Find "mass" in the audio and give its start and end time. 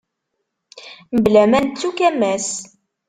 2.19-2.47